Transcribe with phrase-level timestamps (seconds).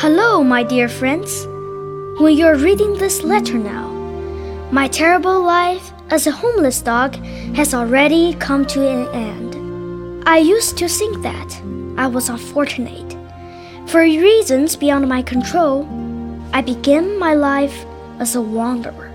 [0.00, 1.44] Hello, my dear friends.
[2.20, 3.90] When you're reading this letter now,
[4.70, 7.16] my terrible life as a homeless dog
[7.56, 10.22] has already come to an end.
[10.24, 11.60] I used to think that
[11.96, 13.16] I was unfortunate.
[13.88, 15.84] For reasons beyond my control,
[16.52, 17.84] I began my life
[18.20, 19.10] as a wanderer.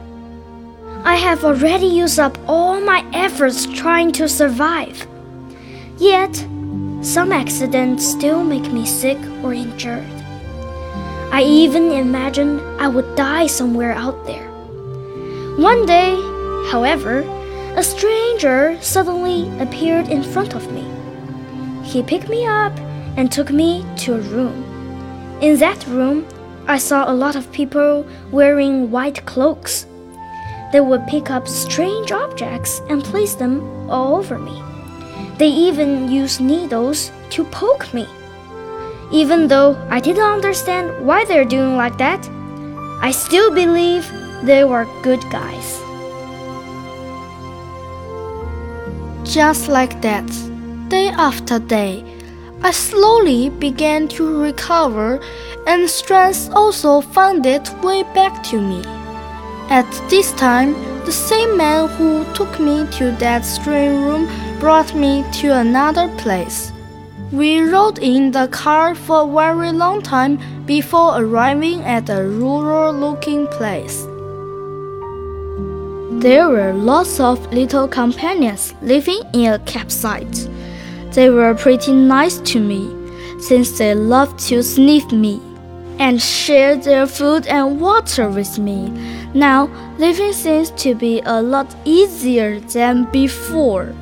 [1.06, 5.08] I have already used up all my efforts trying to survive.
[5.98, 6.36] Yet,
[7.02, 10.23] some accidents still make me sick or injured.
[11.34, 14.48] I even imagined I would die somewhere out there.
[15.58, 16.14] One day,
[16.70, 17.22] however,
[17.76, 20.86] a stranger suddenly appeared in front of me.
[21.84, 22.78] He picked me up
[23.18, 24.62] and took me to a room.
[25.42, 26.28] In that room,
[26.68, 29.88] I saw a lot of people wearing white cloaks.
[30.72, 34.62] They would pick up strange objects and place them all over me.
[35.40, 38.08] They even used needles to poke me.
[39.12, 42.28] Even though I didn't understand why they're doing like that,
[43.02, 44.10] I still believe
[44.44, 45.80] they were good guys.
[49.24, 50.28] Just like that,
[50.90, 52.04] day after day,
[52.62, 55.20] I slowly began to recover,
[55.68, 58.84] and strength also found its way back to me.
[59.70, 60.74] At this time,
[61.06, 64.30] the same man who took me to that strange room
[64.60, 66.72] brought me to another place.
[67.34, 70.38] We rode in the car for a very long time
[70.68, 74.04] before arriving at a rural looking place.
[76.22, 80.48] There were lots of little companions living in a campsite.
[81.14, 82.94] They were pretty nice to me,
[83.42, 85.42] since they loved to sniff me
[85.98, 88.90] and share their food and water with me.
[89.34, 93.96] Now, living seems to be a lot easier than before.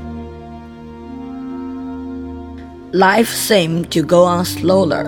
[2.94, 5.08] Life seemed to go on slower,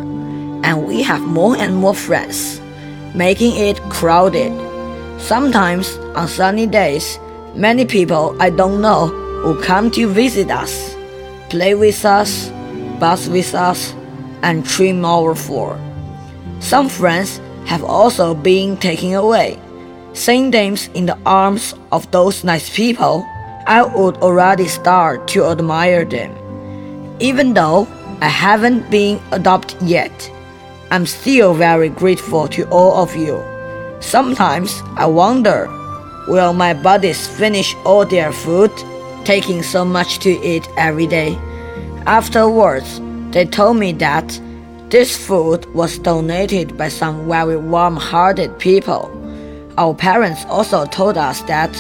[0.63, 2.61] and we have more and more friends,
[3.13, 4.53] making it crowded.
[5.19, 7.19] Sometimes on sunny days,
[7.55, 9.11] many people I don't know
[9.43, 10.95] will come to visit us,
[11.49, 12.49] play with us,
[13.01, 13.93] buzz with us,
[14.43, 15.77] and trim our fur.
[16.61, 19.59] Some friends have also been taken away.
[20.13, 23.25] Seeing them in the arms of those nice people,
[23.67, 26.42] I would already start to admire them.
[27.23, 27.87] Even though
[28.19, 30.29] I haven't been adopted yet,
[30.91, 33.41] I'm still very grateful to all of you.
[34.01, 35.69] Sometimes I wonder
[36.27, 38.71] will my buddies finish all their food,
[39.23, 41.37] taking so much to eat every day?
[42.05, 42.99] Afterwards,
[43.31, 44.27] they told me that
[44.89, 49.09] this food was donated by some very warm hearted people.
[49.77, 51.71] Our parents also told us that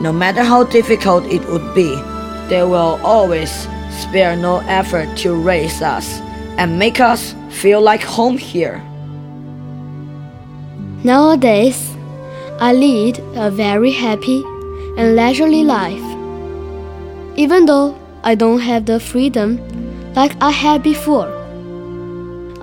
[0.00, 1.90] no matter how difficult it would be,
[2.48, 6.20] they will always spare no effort to raise us
[6.58, 8.82] and make us feel like home here.
[11.04, 11.94] Nowadays,
[12.60, 14.42] I lead a very happy
[14.96, 16.02] and leisurely life.
[17.36, 19.60] Even though I don't have the freedom
[20.14, 21.28] like I had before,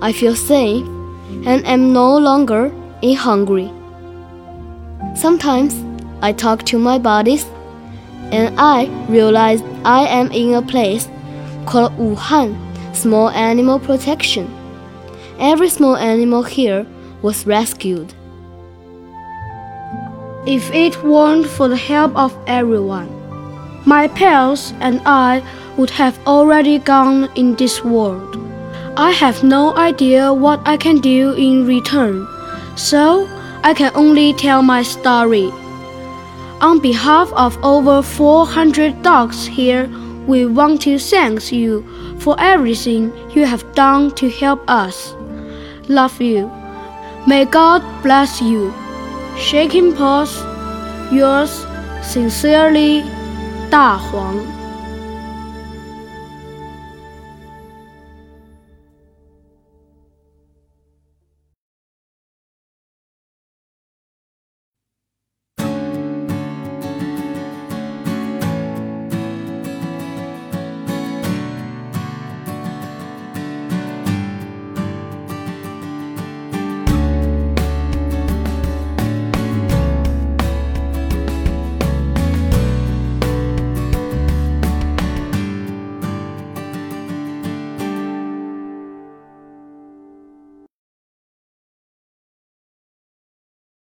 [0.00, 0.86] I feel safe
[1.46, 2.70] and am no longer
[3.00, 3.72] in hungry.
[5.14, 5.74] Sometimes
[6.20, 7.46] I talk to my bodies
[8.32, 11.08] and I realize I am in a place
[11.66, 12.56] called Wuhan
[12.94, 14.46] Small Animal Protection.
[15.38, 16.86] Every small animal here
[17.22, 18.14] was rescued.
[20.46, 23.10] If it weren't for the help of everyone,
[23.84, 25.42] my pals and I
[25.76, 28.36] would have already gone in this world.
[28.96, 32.26] I have no idea what I can do in return,
[32.76, 33.28] so
[33.62, 35.50] I can only tell my story.
[36.62, 39.90] On behalf of over 400 dogs here,
[40.26, 41.84] we want to thank you
[42.18, 45.14] for everything you have done to help us.
[45.88, 46.50] Love you.
[47.26, 48.72] May God bless you.
[49.38, 50.42] Shaking paws,
[51.12, 51.66] yours
[52.02, 53.02] sincerely,
[53.70, 54.55] Da Huang.